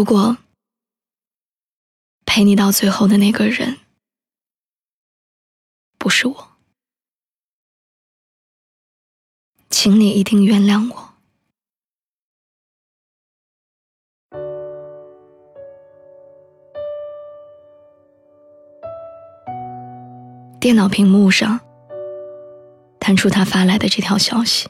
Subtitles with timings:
[0.00, 0.38] 如果
[2.24, 3.80] 陪你到最后的那个人
[5.98, 6.48] 不是我，
[9.68, 11.10] 请你一定原谅我。
[20.58, 21.60] 电脑屏幕上
[22.98, 24.66] 弹出他发来的这条消息，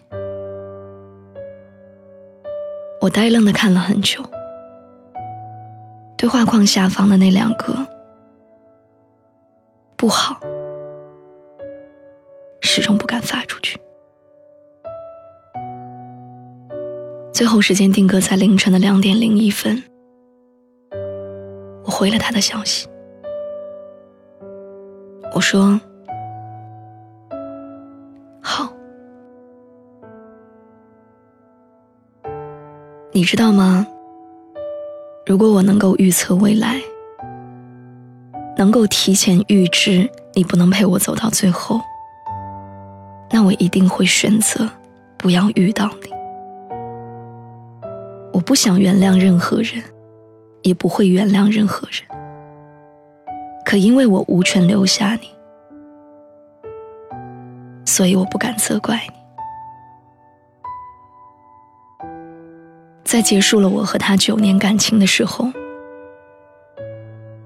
[3.00, 4.28] 我呆愣的看了很久，
[6.20, 7.74] 对话框下方的那两个
[9.96, 10.38] “不好”
[12.60, 13.80] 始终不敢发出去。
[17.32, 19.82] 最后时间定格在凌晨的两点零一分，
[21.84, 22.86] 我回了他的消息。
[25.34, 25.80] 我说
[28.44, 28.70] ：“好，
[33.10, 33.86] 你知道吗？
[35.30, 36.82] 如果我能够预测未来，
[38.56, 41.80] 能够提前预知你不能陪我走到最后，
[43.30, 44.68] 那我一定会选择
[45.16, 46.10] 不要遇到你。
[48.32, 49.80] 我不想原谅任何人，
[50.62, 52.02] 也不会原谅任何人。”
[53.64, 55.28] 可因为我无权留下你，
[57.86, 59.19] 所以我不敢责怪你。
[63.10, 65.50] 在结束了我和他九年感情的时候，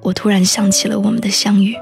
[0.02, 1.74] 我突然想起了我们的相遇。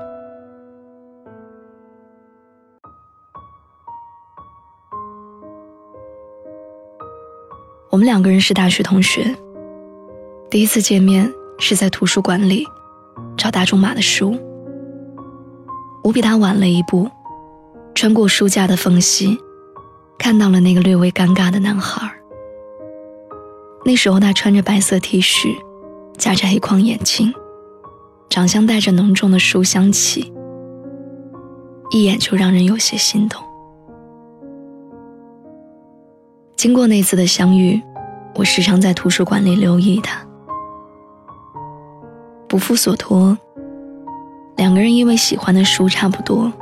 [7.91, 9.35] 我们两个人是大学同学，
[10.49, 12.65] 第一次见面是在图书馆里。
[13.37, 14.39] 找大仲马的书，
[16.05, 17.11] 我比他晚了一步，
[17.97, 19.37] 穿过书架的缝隙，
[20.17, 22.22] 看到了那个略微尴尬的男孩。
[23.85, 25.57] 那时候他穿着白色 T 恤，
[26.17, 27.35] 夹着黑框眼镜，
[28.29, 30.33] 长相带着浓重的书香气，
[31.91, 33.43] 一眼就让人有些心动。
[36.57, 37.83] 经过那次的相遇，
[38.37, 40.25] 我时常在图书馆里留意他。
[42.49, 43.37] 不负所托，
[44.57, 46.53] 两个人因为喜欢的书差不多，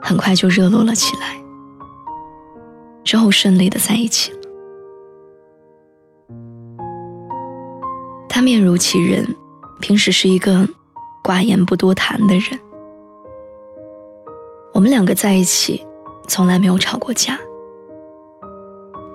[0.00, 1.36] 很快就热络了起来。
[3.02, 4.41] 之后顺利的在一起了。
[8.34, 9.36] 他面如其人，
[9.78, 10.66] 平时是一个
[11.22, 12.58] 寡言不多谈的人。
[14.72, 15.86] 我们两个在一起，
[16.26, 17.38] 从来没有吵过架。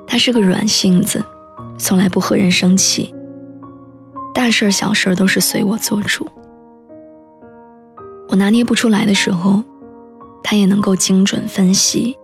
[0.06, 1.26] 他是个软性子，
[1.80, 3.12] 从来不和人生气。
[4.36, 6.30] 大事儿小事儿都是随我做主，
[8.30, 9.64] 我拿捏不出来的时候，
[10.44, 12.16] 他也能够精准分析，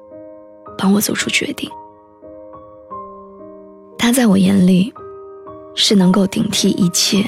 [0.77, 1.67] 帮我做出决定。
[3.97, 4.93] 他在我眼里，
[5.75, 7.23] 是能够顶替一切，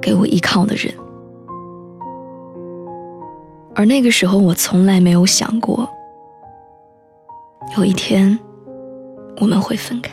[0.00, 0.92] 给我依靠的人。
[3.74, 5.88] 而那个时候，我从来没有想过，
[7.76, 8.38] 有一天，
[9.40, 10.10] 我们会分开。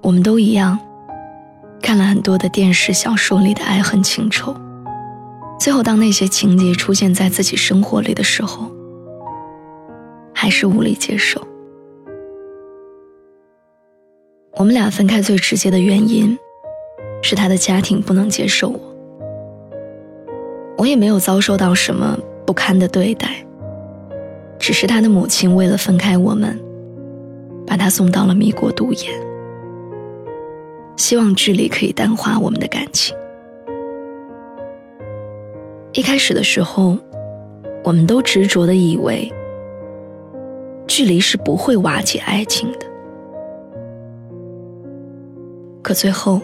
[0.00, 0.78] 我们都一样，
[1.80, 4.54] 看了很多的电视、小说里的爱恨情仇，
[5.58, 8.70] 最后当那些情节出现在自己生活里的时候，
[10.32, 11.40] 还是无力接受。
[14.62, 16.38] 我们俩分开最直接的原因，
[17.20, 18.80] 是他的家庭不能接受我。
[20.78, 23.44] 我也没有遭受到什么不堪的对待，
[24.60, 26.56] 只是他的母亲为了分开我们，
[27.66, 29.12] 把他送到了米国读研。
[30.96, 33.16] 希望距离可以淡化我们的感情。
[35.92, 36.96] 一开始的时候，
[37.82, 39.28] 我们都执着的以为，
[40.86, 42.91] 距离是不会瓦解爱情的。
[45.92, 46.40] 可最后，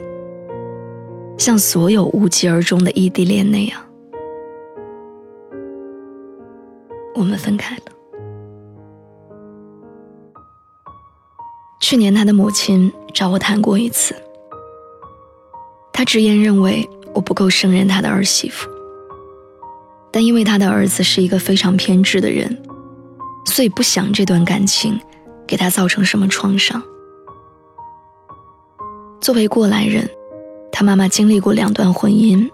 [1.38, 3.80] 像所有无疾而终的异地恋那样，
[7.14, 7.82] 我们分开了。
[11.80, 14.14] 去年，他的母亲找我谈过一次。
[15.94, 18.68] 他直言认为我不够胜任他的儿媳妇，
[20.12, 22.54] 但因为他的儿子是一个非常偏执的人，
[23.46, 25.00] 所以不想这段感情
[25.46, 26.82] 给他造成什么创伤。
[29.20, 30.08] 作为过来人，
[30.70, 32.48] 他妈妈经历过两段婚姻，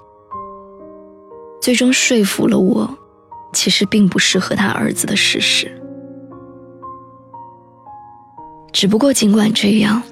[1.61, 2.88] 最终说服了我，
[3.52, 5.70] 其实并不适合他儿子的事实。
[8.72, 10.02] 只不过尽管这样，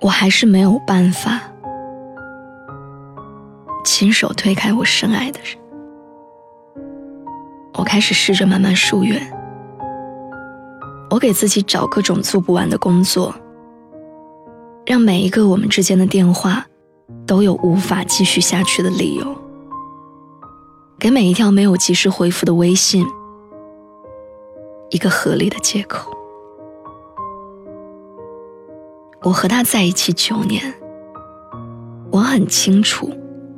[0.00, 1.40] 我还是没有办法。
[3.84, 5.58] 亲手推开我深爱的人，
[7.74, 9.20] 我开始试着慢慢疏远。
[11.10, 13.34] 我给自己找各种做不完的工作，
[14.86, 16.64] 让每一个我们之间的电话
[17.26, 19.36] 都有无法继续下去的理由，
[20.96, 23.04] 给每一条没有及时回复的微信
[24.90, 26.12] 一个合理的借口。
[29.22, 30.72] 我和他在一起九年，
[32.12, 33.12] 我很清楚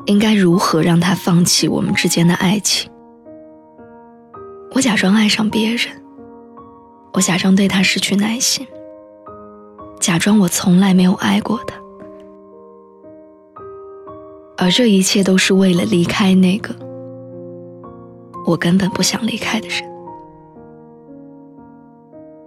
[0.07, 2.91] 应该如何让他放弃我们之间的爱情。
[4.73, 6.03] 我假装爱上别人，
[7.13, 8.67] 我假装对他失去耐心。
[10.01, 11.77] 假装我从来没有爱过他，
[14.57, 16.75] 而这一切都是为了离开那个
[18.47, 19.83] 我根本不想离开的人。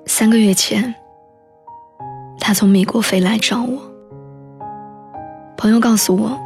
[0.07, 0.93] 三个月前，
[2.39, 3.79] 他从美国飞来找我。
[5.55, 6.39] 朋友告诉我，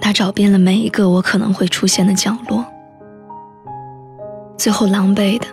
[0.00, 2.64] 他找遍了每一个我可能会出现的角落，
[4.56, 5.46] 最后狼狈的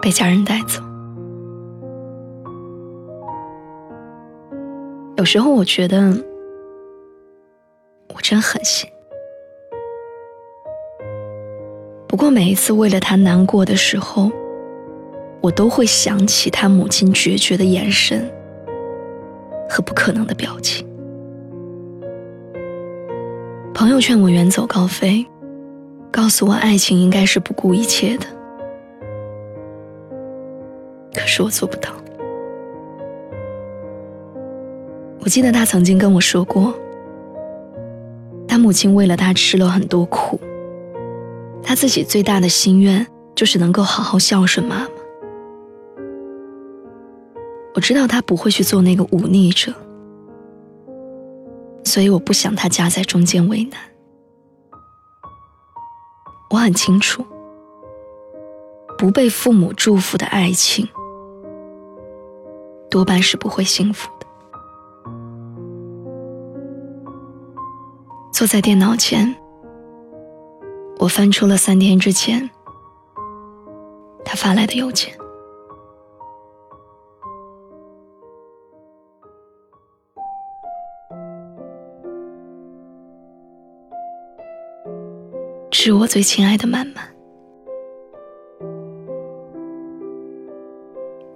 [0.00, 0.87] 被家人带走。
[5.18, 5.98] 有时候我觉得
[8.14, 8.88] 我真狠心，
[12.06, 14.30] 不过每一次为了他难过的时候，
[15.40, 18.32] 我都会想起他母亲决绝的眼神
[19.68, 20.86] 和不可能的表情。
[23.74, 25.26] 朋友劝我远走高飞，
[26.12, 28.26] 告诉我爱情应该是不顾一切的，
[31.12, 31.90] 可是我做不到。
[35.20, 36.72] 我记得他曾经跟我说过，
[38.46, 40.40] 他母亲为了他吃了很多苦，
[41.62, 44.88] 他自己最大的心愿就是能够好好孝顺妈妈。
[47.74, 49.72] 我知道他不会去做那个忤逆者，
[51.84, 53.78] 所以我不想他夹在中间为难。
[56.50, 57.24] 我很清楚，
[58.96, 60.88] 不被父母祝福的爱情，
[62.88, 64.26] 多半是不会幸福的。
[68.38, 69.34] 坐在电脑前，
[71.00, 72.48] 我翻出了三天之前
[74.24, 75.12] 他发来的邮件。
[85.68, 87.04] 致我最亲爱的满满，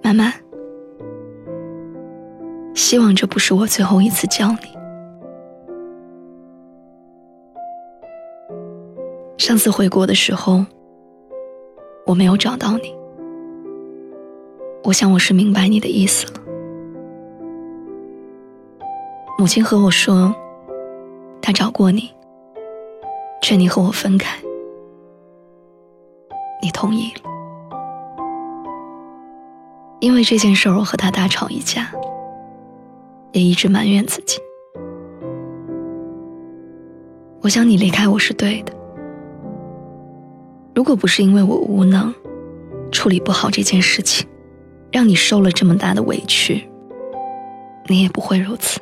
[0.04, 0.32] 满满，
[2.76, 4.71] 希望这不是我最后一次叫你。
[9.52, 10.64] 上次回国的时候，
[12.06, 12.94] 我没有找到你。
[14.82, 16.40] 我想我是明白你的意思了。
[19.38, 20.34] 母亲和我说，
[21.42, 22.10] 她找过你，
[23.42, 24.38] 劝你和我分开，
[26.62, 27.30] 你同意了。
[30.00, 31.92] 因为这件事儿，我和他大吵一架，
[33.32, 34.40] 也一直埋怨自己。
[37.42, 38.80] 我想你离开我是对的。
[40.82, 42.12] 如果不是因为我无能，
[42.90, 44.26] 处理不好这件事情，
[44.90, 46.68] 让你受了这么大的委屈，
[47.86, 48.80] 你也不会如此。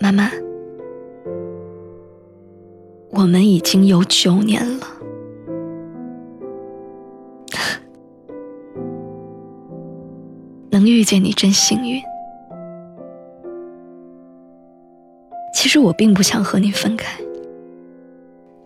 [0.00, 0.28] 妈妈，
[3.10, 4.86] 我们已经有九年了，
[10.70, 12.02] 能遇见你真幸运。
[15.54, 17.16] 其实我并不想和你分开。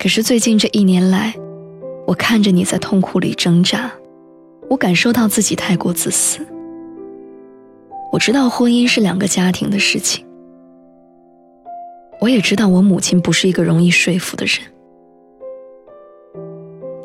[0.02, 1.32] 可是最近这一年来，
[2.08, 3.88] 我看着你在痛苦里挣扎，
[4.68, 6.44] 我感受到自己太过自私。
[8.10, 10.26] 我知道婚姻是两个家庭的事情，
[12.20, 14.58] 我也知道我母亲不是一个容易说服的人，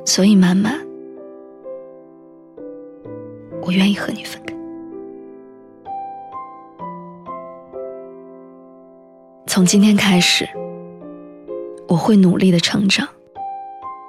[0.03, 0.73] 所以妈妈，
[3.61, 4.55] 我愿意和你分开。
[9.45, 10.49] 从今天开始。
[11.87, 13.07] 我会努力的成长，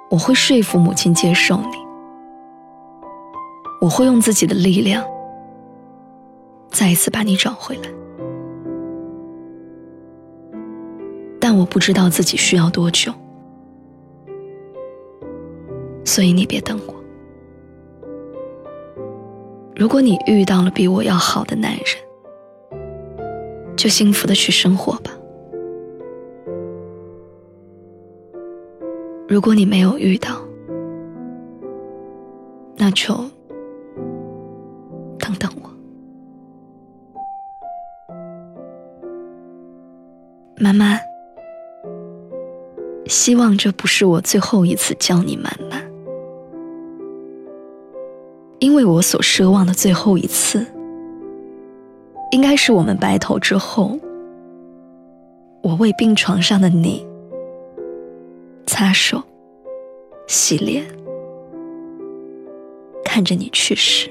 [0.09, 1.77] 我会说服母亲接受你，
[3.79, 5.03] 我会用自己的力量
[6.69, 7.89] 再一次把你找回来，
[11.39, 13.13] 但我不知道自己需要多久，
[16.03, 16.93] 所以你别等我。
[19.75, 21.81] 如果你遇到了比我要好的男人，
[23.77, 25.11] 就幸福的去生活吧。
[29.29, 30.41] 如果你没有遇到，
[32.75, 33.13] 那就
[35.19, 35.69] 等等我。
[40.57, 40.97] 妈妈，
[43.05, 45.79] 希望这不是我最后一次叫你妈妈，
[48.57, 50.65] 因为我所奢望的最后一次，
[52.31, 53.95] 应该是我们白头之后，
[55.61, 57.07] 我为病床上的你
[58.69, 59.23] 擦手、
[60.27, 60.85] 洗脸，
[63.03, 64.07] 看着你去世。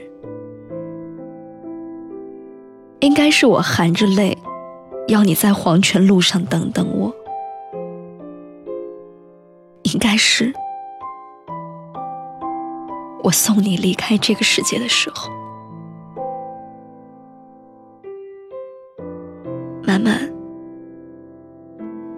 [2.99, 4.37] 应该是我含着泪，
[5.07, 7.15] 要你在黄泉路上等等我。
[9.85, 10.53] 应该是
[13.23, 15.31] 我送你离开这个世界的时候。
[19.85, 20.29] 满满，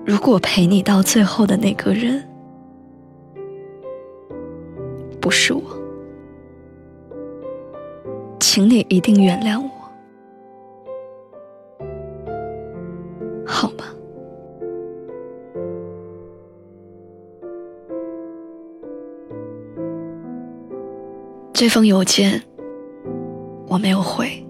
[0.06, 2.26] 如果陪你到最后的那个人
[5.31, 5.63] 不是我，
[8.41, 9.71] 请你一定原谅我。
[13.47, 13.85] 好吗？
[21.53, 22.43] 这封邮件
[23.69, 24.45] 我没有回，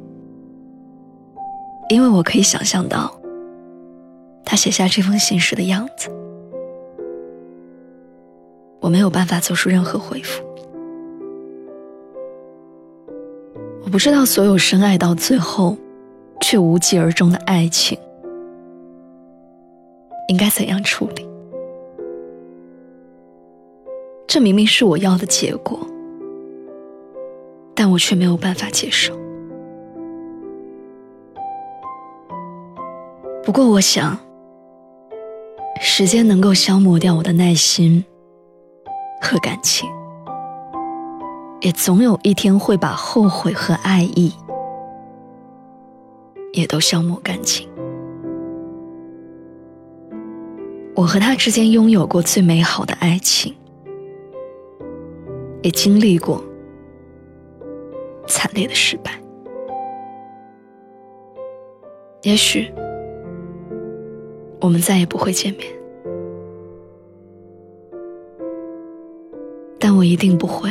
[1.91, 3.21] 因为我可以想象到
[4.47, 6.09] 他写下这封信时的样子。
[8.81, 10.43] 我没有办法做出任何回复。
[13.90, 15.76] 我不知道所有深爱到最后
[16.40, 17.99] 却无疾而终的爱情。
[20.28, 21.26] 应该怎样处理？
[24.28, 25.76] 这明明是我要的结果，
[27.75, 29.12] 但我却没有办法接受。
[33.42, 34.16] 不过，我想，
[35.80, 38.04] 时间能够消磨掉我的耐心
[39.20, 39.90] 和感情，
[41.61, 44.33] 也总有一天会把后悔和爱意
[46.52, 47.69] 也都消磨干净。
[50.97, 53.55] 我和他之间拥有过最美好的爱情，
[55.62, 56.43] 也经历过
[58.26, 59.12] 惨烈的失败。
[62.23, 62.71] 也许
[64.61, 65.67] 我们再也不会见面，
[69.79, 70.71] 但我一定不会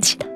[0.00, 0.28] 记他。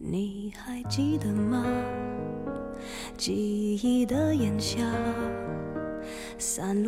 [0.00, 1.66] 你还记得吗？
[3.18, 4.78] 记忆的炎夏，
[6.38, 6.87] 散落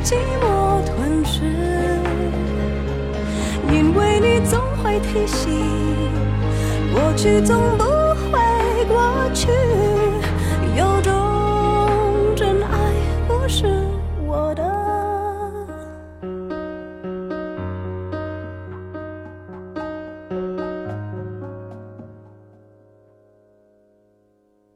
[0.00, 1.42] 寂寞吞噬，
[3.72, 5.50] 因为你总会提醒，
[6.94, 7.84] 过去总不
[8.30, 8.38] 会
[8.86, 9.50] 过去，
[10.76, 11.12] 有种
[12.36, 12.92] 真爱
[13.26, 13.66] 不是
[14.24, 14.62] 我的，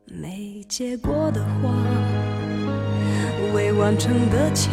[0.06, 0.52] 没。
[0.68, 1.68] 结果的花，
[3.52, 4.72] 未完成的牵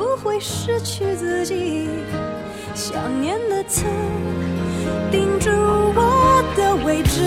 [0.00, 1.90] 不会失去自己。
[2.74, 3.84] 想念的刺
[5.10, 7.20] 钉住我的位置，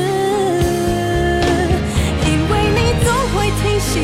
[2.25, 4.01] 因为你总会提醒，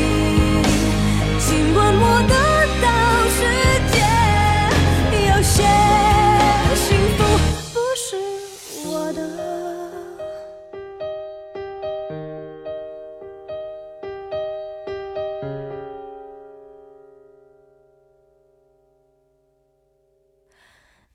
[1.40, 2.34] 尽管我的